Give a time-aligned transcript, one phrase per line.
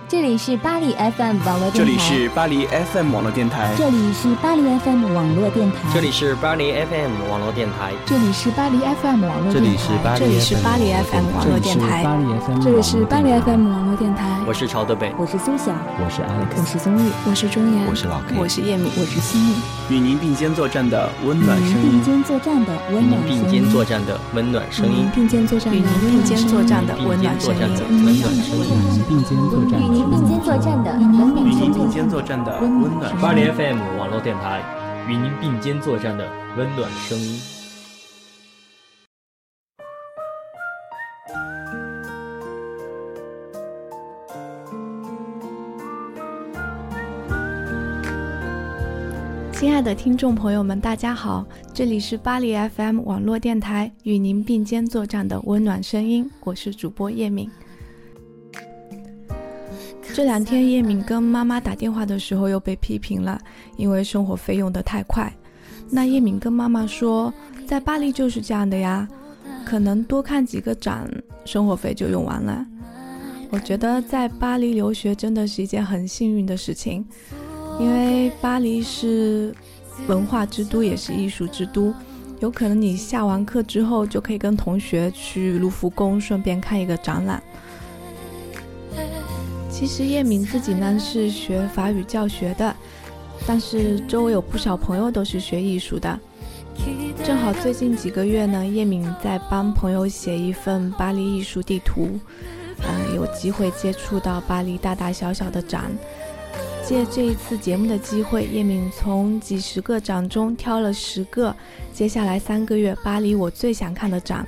[0.08, 1.74] 这里是巴黎 FM 网络电台。
[1.74, 3.74] 这里是巴黎 FM 网络电台。
[3.76, 5.92] 这里是巴黎 FM 网络电台。
[5.92, 7.92] 这里是巴黎 FM 网络电台。
[8.06, 10.08] 这里是巴黎 FM 网络电台。
[10.16, 12.02] 这里是巴黎 FM 网络电台。
[12.62, 14.40] 这里是巴黎 FM 网络电台。
[14.46, 19.52] 我是朝德北，我是苏晓，我是 Alex，我是宗玉，我是钟岩，我是老 K，我是叶敏，我是心雨。
[19.90, 21.90] 与您并肩作战的温暖声音。
[21.90, 23.42] 并肩作战的温暖声音。
[23.42, 25.10] 并肩作战的温暖声音。
[25.14, 27.60] 并肩作战的并肩作战的温暖声音。
[28.00, 29.97] 温暖声音。
[30.04, 30.78] 并肩作战。
[31.00, 31.48] 与您并肩作战。
[31.48, 33.20] 与您并肩作战的温暖。
[33.20, 34.62] 巴黎 FM 网络电台，
[35.08, 37.40] 与您并肩作战的温暖声音。
[49.52, 51.44] 亲爱的听众朋友们，大家好，
[51.74, 57.50] 这里是巴黎 FM 网络电台，与您并肩作战的温暖声音，我是主播叶敏。
[60.18, 63.40] 这两天叶敏跟妈妈打电话的时候又被批评了，
[63.76, 65.32] 因为生活费用的太快。
[65.90, 67.32] 那叶敏跟妈妈说，
[67.68, 69.06] 在巴黎就是这样的呀，
[69.64, 71.08] 可能多看几个展，
[71.44, 72.66] 生活费就用完了。
[73.50, 77.06] 我觉得在巴黎留学真的是一件很幸运的事情，
[77.78, 79.54] 因为巴黎是
[80.08, 81.94] 文化之都，也是艺术之都。
[82.40, 87.40] 有可能你下完课之后就可以跟同学去卢浮宫，顺便看一个展览。
[89.78, 92.74] 其实叶敏自己呢是学法语教学的，
[93.46, 96.18] 但是周围有不少朋友都是学艺术的。
[97.24, 102.18] 正好最近几个月呢，叶敏在帮朋友写一份巴黎艺术地图，
[102.80, 105.84] 嗯，有机会接触到巴黎大大小小的展。
[106.84, 111.54] 借这一次节目的机会，叶敏从几十个展中挑了十个，
[111.92, 114.44] 接下来三个月巴黎我最想看的展。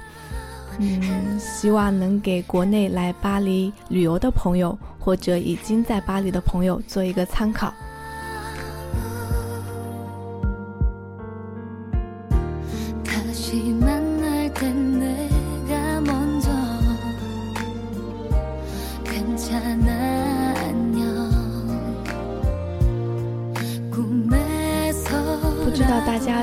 [0.81, 7.75] 嗯，希望能给国内来巴黎旅游的朋友，或者已经在巴黎的朋友做一个参考。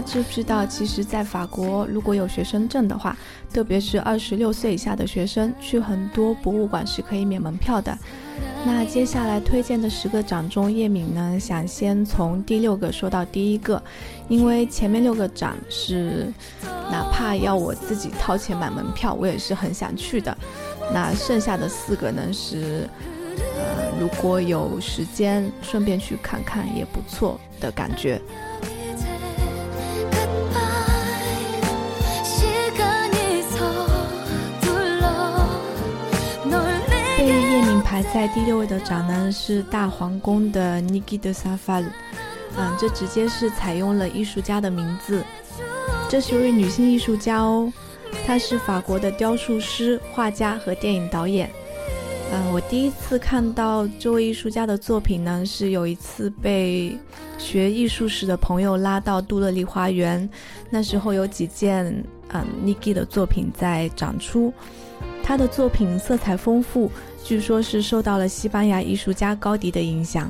[0.07, 3.15] 知不知道，其实，在法国，如果有学生证的话，
[3.53, 7.95] 特别是二十六岁以下的学生，去很多博物馆是可以免门票的。
[8.65, 13.81] 那接下来推荐的十个展中，叶敏呢想先从第六个说到第一个，
[14.29, 16.31] 因为前面六个展是
[16.89, 20.35] 哪怕要我自己掏钱买门票，我也是很想去的。
[20.93, 22.87] 那剩下的四个呢是，
[23.39, 28.21] 呃，如果有时间顺便去看看也不错的感觉。
[37.97, 41.83] 排在第六位的展呢是大皇宫的 Niki de s a f a
[42.55, 45.25] 嗯，这直接是采用了艺术家的名字，
[46.07, 47.73] 这是位女性艺术家哦，
[48.23, 51.49] 她是法国的雕塑师、画家和电影导演。
[52.31, 56.97] 嗯，我第一次看到这位艺术家的作品呢，是有一次被
[57.37, 60.29] 学艺术史的朋友拉到杜乐丽花园，
[60.69, 61.85] 那时候有几件
[62.33, 64.53] 嗯 Niki 的作品在展出，
[65.23, 66.91] 他的作品色彩丰富。
[67.23, 70.29] 据说，是受到了西班牙艺术家高迪的影响。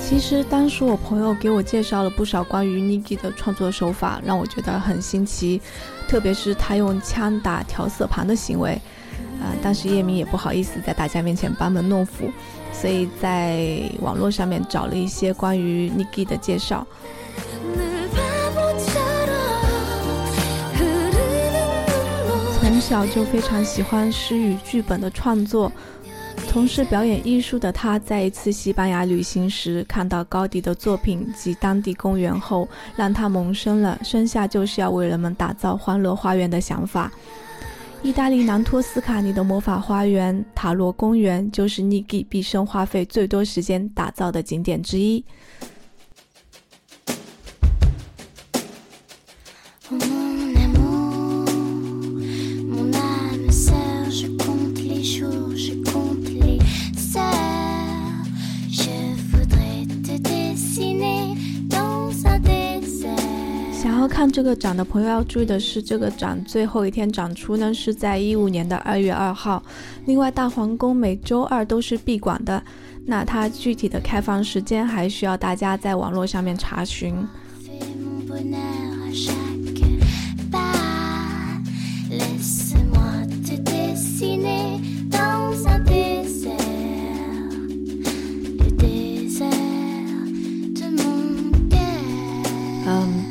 [0.00, 5.60] 其实，当时我朋友给我介绍了不少关于 Niki 的创作手法，让我觉得很新奇。
[6.08, 8.78] 特别是他用枪打调色盘的行为，
[9.42, 12.30] 啊，当时叶明也不好意思在大家面前班门弄斧，
[12.72, 16.86] 所以在网络上面找了一些关于 Niki 的介绍。
[22.60, 25.70] 从小就非常喜欢诗与剧本的创作，
[26.48, 37.10] 从事表演艺术的他，在一次西班牙旅行时看到高迪的作品及当地公园后，让他萌生了生下就是要为人们打造欢乐花园的想法。
[38.02, 45.24] 意大利南托斯卡尼的魔法花园塔罗公园就是尼基毕生花费最多时间打造的景点之一。
[64.02, 69.62] 要看这个展的朋友要注意的是，这个展最后一天展出呢是在一五年的二月二号。
[70.06, 72.60] 另外，大皇宫每周二都是闭馆的，
[73.06, 77.14] 那它具体的开放时间还需要大家在网络上面查询。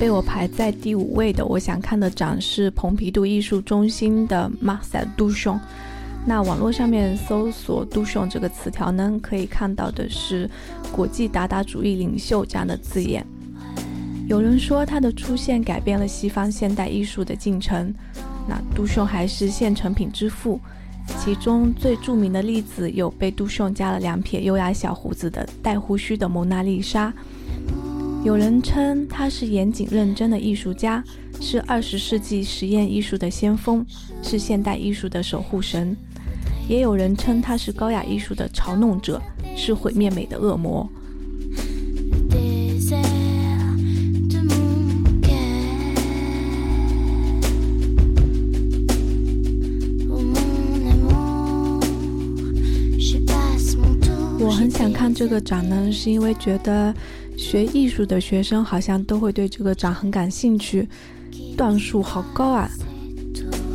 [0.01, 5.59] 被我排在第五位的，我想看的展是蓬皮杜艺术中心的 Marcel Duchon。
[6.25, 10.49] 那网络上面搜索 “Duchon” 这个词条呢，可以看到的是
[10.91, 13.23] 国际达达主义领袖这样的字眼。
[14.27, 17.93] 有人说他的出现改变了西方现代艺术的进程。
[18.49, 20.59] 那杜尚还是现成品之父，
[21.19, 27.13] 其中最著名的例子有被杜尚加了两撇优雅小胡子的带胡须的蒙娜丽莎。
[28.23, 31.03] 有人称他是严谨认真的艺术家，
[31.39, 33.83] 是二十世纪实验艺术的先锋，
[34.21, 35.97] 是现代艺术的守护神。
[36.69, 39.19] 也有人称他是高雅艺术的嘲弄者，
[39.57, 40.87] 是毁灭美的恶魔。
[54.39, 56.93] 我很想看这个展呢，是因为觉得
[57.41, 60.87] 学艺术的学生好像都会对这个展很感兴趣，
[61.57, 62.69] 段数好高啊。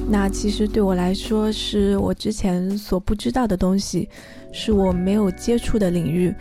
[0.08, 4.08] 那其实对我来说，是我之前所不知道的东西，
[4.52, 6.32] 是我没有接触的领域，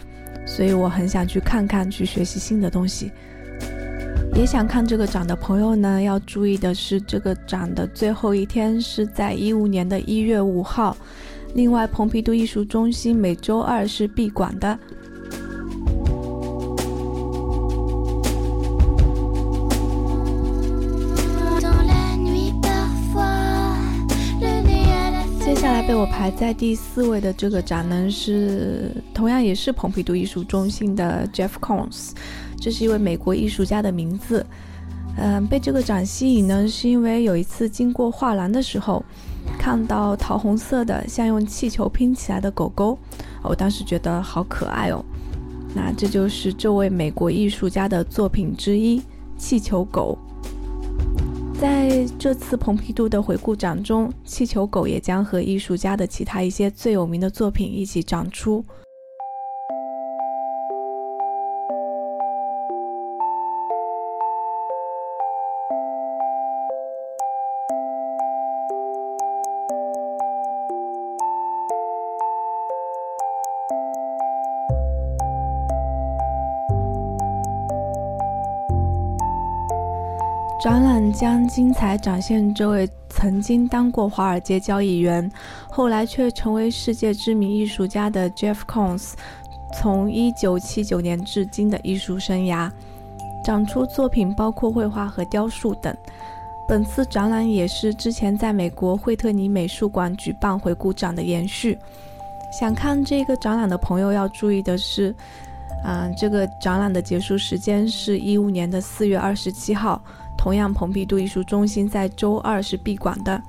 [0.45, 3.12] 所以我很想去看看，去学习新的东西。
[4.36, 10.95] 也想看这个展的朋友呢，要注意的是，这个展的最后一天是在一五年的一月五号。
[11.56, 14.77] 另外，蓬皮杜艺术中心每周二是闭馆的。
[26.06, 32.12] 排在第四位的这个展呢，是同样也是蓬皮杜艺术中心的 Jeff Koons，
[32.60, 34.46] 这是一位美国艺术家的名字。
[35.18, 39.04] 嗯，被这个展吸引呢，是因为有一次经过画廊的时候。
[39.60, 42.98] 看到桃红色的像用气球拼起来的狗狗，
[43.44, 45.06] 我当时觉得好可爱哦。
[45.75, 49.00] 那这就是这位美国艺术家的作品之一——
[49.38, 50.18] 气球狗。
[51.60, 58.63] 在这次蓬皮杜的回顾展中，气球狗也将和艺术家的其他一些最有名的作品一起展出。
[80.65, 85.31] 展览将精彩展现这位曾经当过华尔街交易员，
[85.69, 89.13] 后来却成为世界知名艺术家的 Jeff Koons，
[89.75, 92.67] 从1979年至今的艺术生涯。
[93.44, 95.95] 展出作品包括绘画和雕塑等。
[96.67, 101.77] 本次展览也是之前在美国惠特尼美术馆举办回顾展的延续。
[102.51, 105.13] 想看这个展览的朋友要注意的是，
[105.88, 110.02] 嗯，这个展览的结束时间是一五年的四月二十七号。
[110.36, 113.42] 同样，蓬皮杜艺术中心在周二是闭馆的。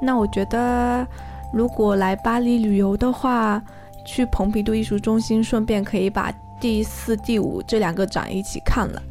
[0.00, 1.06] 那我觉得，
[1.52, 3.62] 如果来巴黎旅游的话，
[4.04, 9.02] 去蓬皮杜艺术中心，顺便可以把第四、第五这两个展一起看了。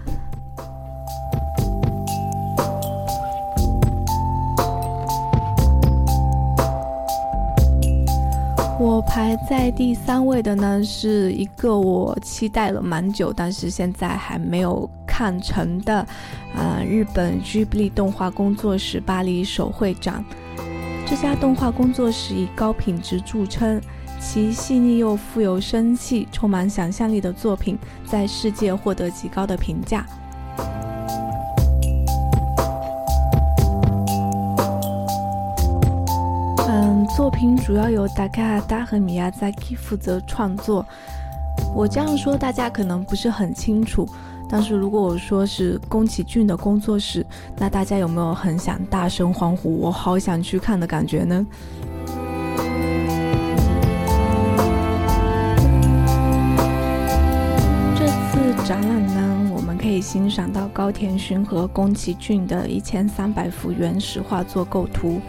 [8.94, 16.06] 我排在第三位的呢，是一个我期待了蛮久，但是现在还没有看成的，
[16.56, 20.24] 啊，日本 Ghibli 动画工作室巴黎手绘展。
[21.08, 23.82] 这家动画工作室以高品质著称，
[24.20, 27.75] 其细腻又富有生气、充满想象力的作品，
[28.06, 30.06] 在世界获得极高的评价。
[36.67, 40.86] 嗯作品主要由达卡达和米亚扎基负责创作。
[41.75, 44.08] 我这样说大家可能不是很清楚，
[44.50, 47.25] 但是如果我说是宫崎骏的工作室，
[47.58, 51.46] 那大家有没有很想大声欢呼“我好想去看”的感觉呢？
[57.96, 65.20] 这次展览呢，我们可以欣赏到高田勋和宫崎骏的一千三百幅原始画作构图。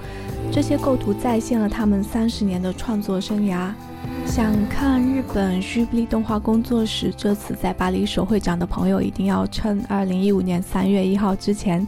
[0.53, 3.71] 这些构图再现了他们三十年的创作生涯。
[4.27, 11.87] 想看日本 shibli 动画工作室这次在巴黎手绘展的朋友，一定要趁二零一五年三月一号之前，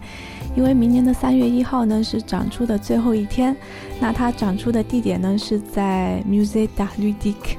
[0.54, 3.56] 因为明年的三月一号呢是展出的最后一天。
[3.98, 7.56] 那它展出的地点呢是在 Musée d'Arludic。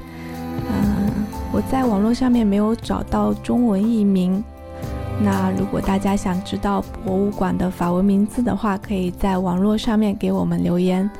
[0.70, 1.10] 嗯，
[1.52, 4.42] 我在网络上面没有找到中文译名。
[5.20, 11.10] 那如果大家想知道博物馆的法文名字的话，可以在网络上面给我们留言。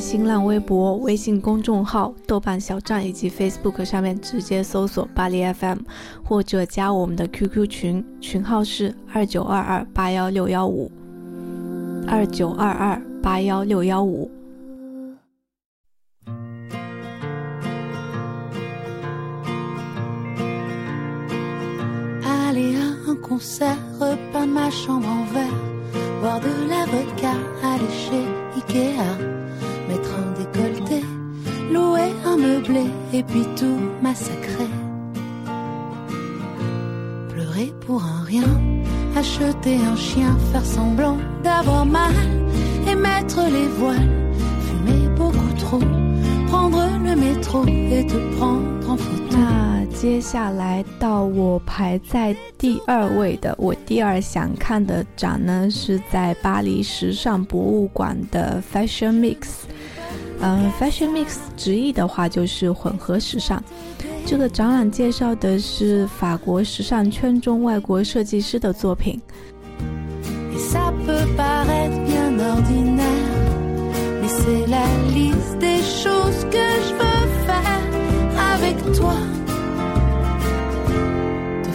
[0.00, 5.80] 新浪微博、微信公众号、豆瓣小站以及 Facebook 上面直接搜索巴黎 FM，
[6.24, 10.90] 或者加我们的 QQ 群，群号是二九二二八幺六幺五
[12.08, 14.30] 二九二二八幺六幺五。
[26.20, 29.39] boire de la vodka, aller chez Ikea,
[29.89, 31.03] mettre un décolleté,
[31.71, 34.69] louer un meublé et puis tout massacrer.
[37.29, 38.43] Pleurer pour un rien,
[39.15, 42.13] acheter un chien, faire semblant d'avoir mal
[42.87, 44.09] et mettre les voiles,
[44.67, 45.81] fumer beaucoup trop,
[46.47, 49.21] prendre le métro et te prendre en photo.
[49.97, 59.63] 接下来到我排在第二位的，我第二想看的展呢，是在巴黎时尚博物馆的 Fashion Mix。
[60.42, 63.62] 嗯，Fashion Mix 直译的话就是混合时尚。
[64.26, 69.20] 这个展览介绍的是法国时尚圈中外国设计师的作品。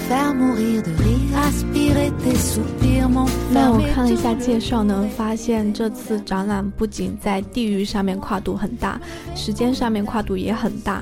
[0.07, 0.31] 那
[3.71, 9.01] 我看了一下介绍呢，发现这次展览不仅在地域上面跨度很大，
[9.35, 11.01] 时间上面跨度也很大。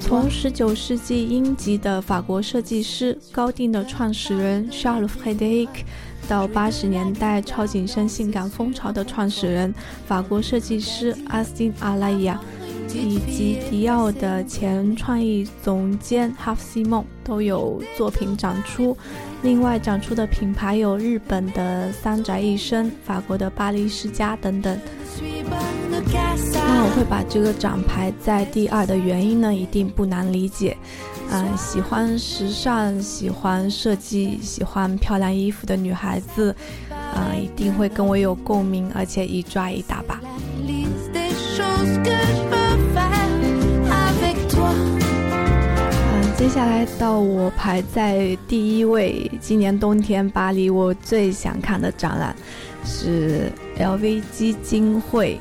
[0.00, 5.68] 从19世纪英籍的法国设计师高定的创始人 Charles Frederic，
[6.26, 9.74] 到80年代超紧身性感风潮的创始人
[10.06, 12.38] 法国设计师 Astin Alaya。
[12.92, 18.96] 以及迪奥的前创意总监哈夫西梦都有作品展出。
[19.42, 24.78] 另外展出的品牌有日本的三宅一生、法国的巴黎世家等等。
[26.54, 30.76] 那我会把这个展排在第二的原因呢，一定不难理解。
[31.30, 36.54] 嗯，喜欢时尚、喜欢设计、喜欢漂亮衣服的女孩子，
[36.90, 40.20] 啊，一定会跟我有共鸣，而且一抓一大把。
[46.54, 52.32] 下来到我排在第一位，今年冬天巴黎我最想看的展览
[52.84, 55.40] 是 LV 基金会，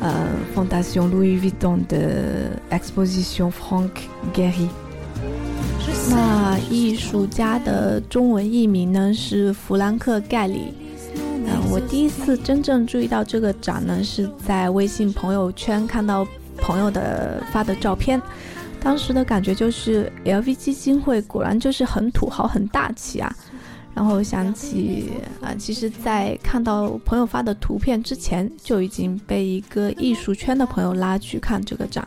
[0.00, 3.90] 呃，Fondation Louis Vuitton 的 Exposition Frank
[4.32, 4.68] Gehry。
[6.08, 10.72] 那艺术家的中文译名呢是弗兰克盖里。
[11.18, 18.18] 嗯，我第一次真正注意到这个展呢，是在微信朋友圈看到朋友的发的照片。
[18.80, 23.34] 当时的感觉就是，LV 基金会果然就是很土豪、很大气啊。
[23.94, 32.06] 然后想起啊，其实，在看到朋友发的图片之前，就已经被一个艺术圈的朋友拉去看这个展。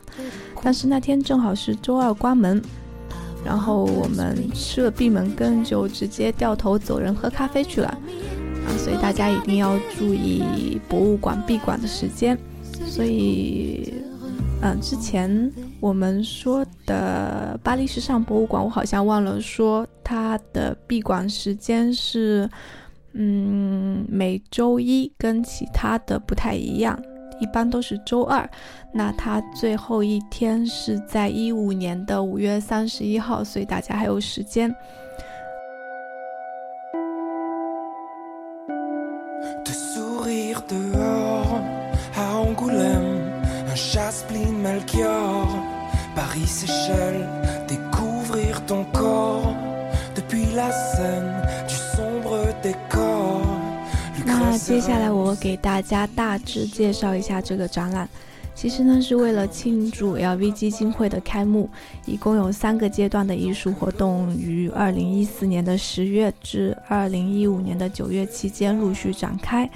[0.61, 2.61] 但是那天正好是周二关门，
[3.43, 7.87] 然后我们吃了闭门羹，就直接掉头走人，喝咖啡去了。
[7.87, 12.37] 啊，所以大家一定要注意博物馆闭馆的时间。
[12.85, 13.91] 所以。
[14.61, 22.49] 嗯，之前我们说的巴黎时尚博物馆，我好像忘了说它的闭馆时间是，
[23.13, 27.01] 嗯，每周一跟其他的不太一样，
[27.39, 28.47] 一般都是周二。
[28.93, 34.75] 那它最后一天是在一五年的五月三十一号，所以大家还有时间。
[54.25, 58.09] 那接下来我给大家大致介绍一下这个展览。
[58.55, 61.69] 其实呢，是为了庆祝 LV 基金会的开幕，
[62.05, 69.69] 一共有三个阶段的艺术活动，于二零一四年的十月至二零一五年的九月期间陆续展开。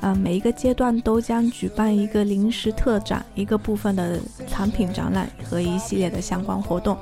[0.00, 6.96] 啊，每一个阶段都将举办一个临时特展，一个部分的藏品展览和一系列的相关活动。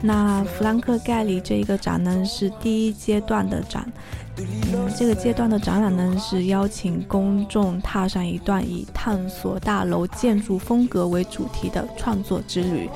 [0.00, 3.84] 那弗兰克盖里这一个展呢是第一阶段的展，
[4.36, 12.88] 嗯，这个阶段的展览呢是邀请公众踏上一段以探索大楼建筑风格为主题的创作之旅。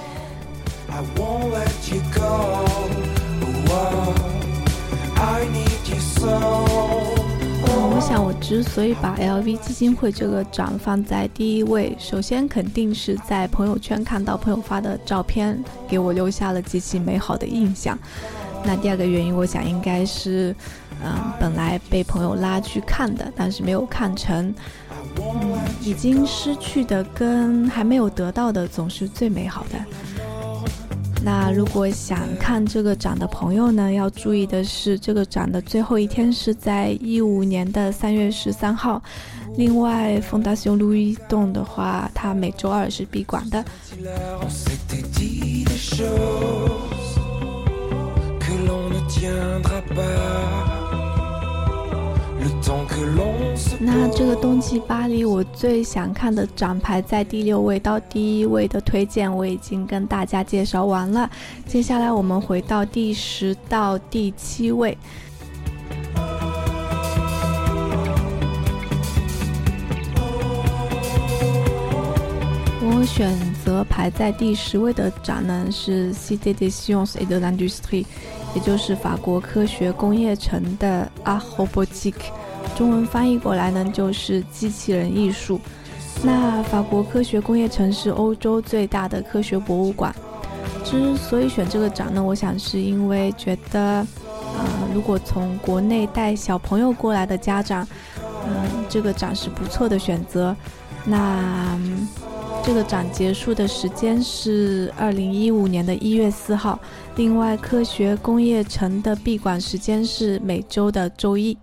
[7.94, 17.98] 我想，我之所以把 LV 基金会这个展放在第一位，首先肯定是在朋友圈看到朋友发的照片，给我留下了极其美好的印象。
[18.64, 20.56] 那第二个原因，我想应该是，
[21.04, 24.54] 嗯，本来被朋友拉去看的，但是没有看成。
[25.16, 29.78] 嗯，已经失去的跟还没有得到的总是最美好的。
[31.24, 39.00] 那如果想看这个展的朋友呢，要注意的是，这个展的最后一天是在一五年的三月十三号。
[39.56, 43.64] 另外，丰大雄路易洞的话，它每周二是闭馆的。
[53.80, 61.28] 那这个冬季巴黎，我最想看的展排在第六位到第一位的推荐，我已经跟大家介绍完了。
[61.66, 64.96] 接下来我们回到第十到第七位。
[72.84, 78.06] 我选择排在第十位的展呢是 Cité des Sciences et de l'Industrie。
[78.54, 85.60] 也就是法国科学工业城的 a h o b o t i q u e 中文翻译过来呢就是机器人艺术。
[86.22, 90.14] 那法国科学工业城是欧洲最大的科学博物馆。
[90.84, 94.06] 之所以选这个展呢，我想是因为觉得，呃，
[94.92, 97.86] 如果从国内带小朋友过来的家长，
[98.46, 100.54] 嗯，这个展是不错的选择。
[101.04, 101.78] 那。
[102.64, 106.78] 这个展结束的时间是二零一五年的一月四号。
[107.16, 111.58] 另外，科学工业城的闭馆时间是每周的周一。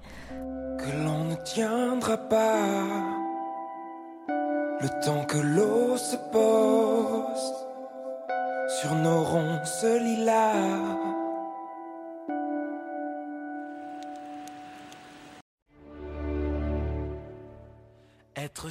[18.36, 18.70] être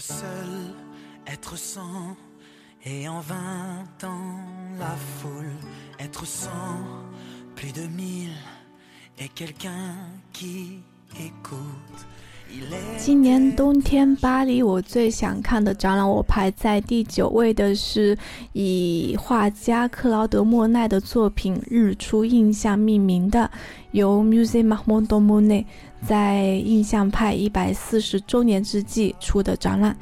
[12.97, 18.17] 今年冬天巴黎，我最想看的展览，我排在第九位的是
[18.55, 23.51] 以画家克劳德·莫奈的作品《日出印象》命名的，
[23.91, 25.67] 由 Musée Marmont de Monet
[26.07, 29.95] 在印象派一百四十周年之际出的展览。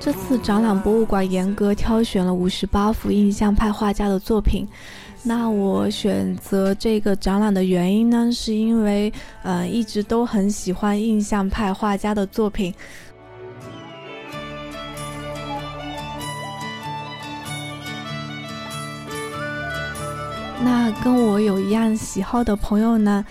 [0.00, 4.66] 这次展览，博物馆严格挑选了五十八幅印象派画家的作品。
[5.22, 12.72] 那我选择这个展览的原因呢，是因为呃一直都很喜欢印象派画家的作品。
[20.60, 23.24] 那跟我有一样喜好的朋友呢？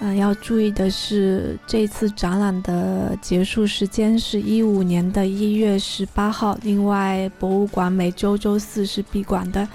[0.00, 6.58] 嗯，要注意的是，这次展览的结束时间是一五年的一月十八号。
[6.62, 9.66] 另外，博物馆每周周四是闭馆的。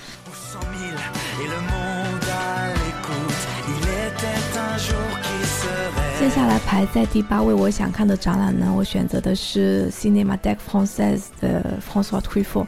[6.20, 12.68] 接下来排在第八位，我想看的展览呢，我选择的是 Cinéma des Français 的 François Truffaut。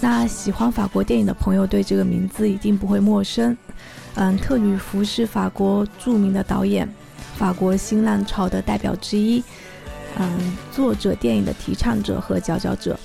[0.00, 3.56] 那喜欢法国电影的朋友对这个名字一定不会陌生。
[4.16, 6.88] 嗯，特吕弗是法国著名的导演，
[7.36, 9.42] 法国新浪潮的代表之一。
[10.16, 12.98] 嗯，作者电影的提倡者和佼佼者。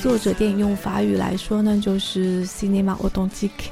[0.00, 3.70] 作者电影用法语来说呢，就是 Cinema Authentique。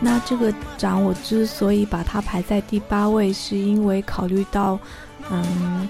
[0.00, 4.78] 那这个展我之所以把它排在第八位，是因为考虑到，
[5.30, 5.88] 嗯，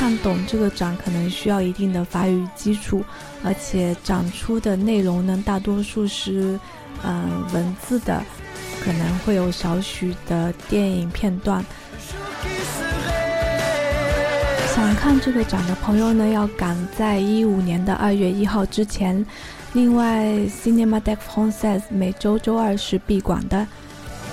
[0.00, 3.04] 看懂这个展可能需要一定的法语基础，
[3.44, 6.58] 而且展出的内容呢，大多数是
[7.04, 8.22] 嗯文字的。
[8.82, 11.62] 可能会有少许的电影片段。
[14.74, 19.22] 想看这个展的朋友呢，要赶在一五年的二月一号之前。
[19.74, 23.66] 另外，Cinema des Français 每周周二是闭馆的。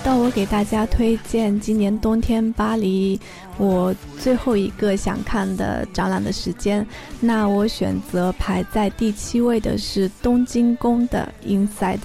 [0.08, 3.20] 到我给大家推荐今年冬天巴黎
[3.58, 6.86] 我最后一个想看的展览的时间，
[7.20, 11.98] 那我选择排在第七位的是东京宫的 Inside。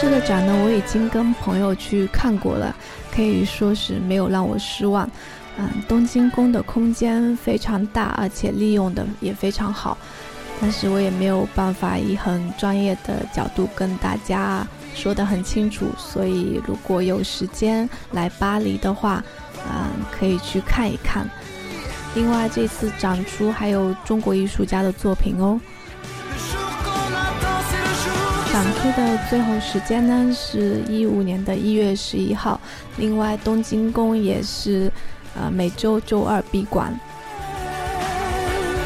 [0.00, 2.72] 这个展呢，我已经跟朋友去看过了，
[3.12, 5.10] 可以说是没有让我失望。
[5.58, 9.98] 嗯，东京宫的空间非常大，而且利用的也非常好。
[10.60, 19.22] 但是我也没有办法以很专业的角度跟大家说得很清楚，所以如果有时间来巴黎的话，
[19.70, 21.28] 嗯，可以去看一看。
[22.14, 25.60] 另外，这次展出还有中国艺术家的作品哦。
[28.52, 32.60] 展出的最后时间呢，是一五年的一月十一号。
[32.96, 34.90] 另外，东京宫也是，
[35.36, 36.98] 呃，每周周二闭馆。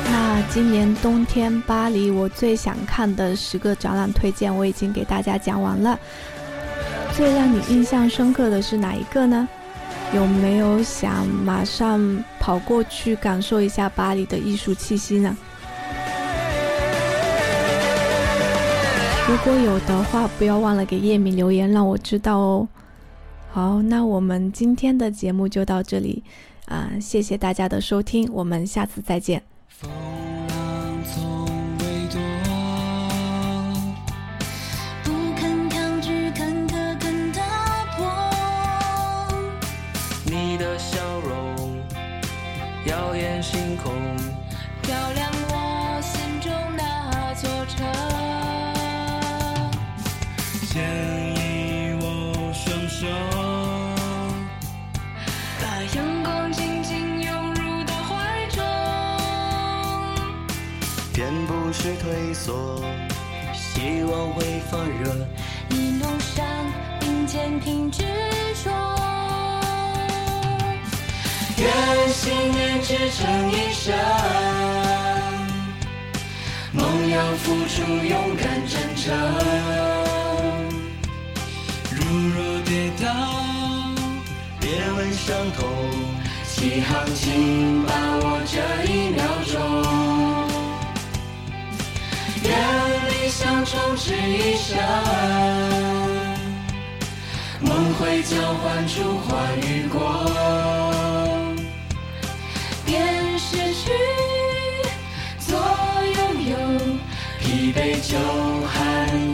[0.04, 5.98] 那今年冬天巴黎，我最想看的十个展览推荐我已经给大家讲完了。
[7.14, 9.48] 最让你印象深刻的是哪一个呢？
[10.14, 15.36] 有没有想马上跑过去感受一下巴黎的艺术气息呢？
[19.28, 22.68] 如果有的话，不要忘了给叶敏留言，让我知道哦。
[23.50, 26.22] 好，那我们今天的节目就到这里，
[26.66, 29.51] 啊，谢谢大家的收听，我们下次再见。
[62.02, 62.82] 退缩，
[63.54, 65.14] 希望会发热。
[65.70, 66.44] 一路上
[66.98, 68.02] 并肩挺执
[68.64, 68.70] 着，
[71.58, 73.94] 愿信念支撑一生。
[76.72, 79.16] 梦要付出，勇敢真诚。
[81.92, 82.02] 如
[82.34, 83.06] 若跌倒，
[84.58, 85.68] 别问伤痛，
[86.48, 87.92] 起航请把
[93.92, 94.78] 不一生，
[97.60, 100.32] 梦回交换出花与果，
[102.86, 103.92] 便失去，
[105.38, 105.58] 做
[106.16, 106.56] 拥有，
[107.38, 108.16] 疲惫就
[108.66, 108.74] 喊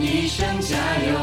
[0.01, 0.75] 一声加
[1.07, 1.18] 油。